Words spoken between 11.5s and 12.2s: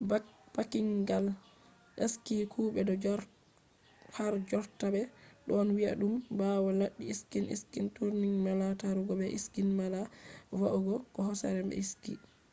be ski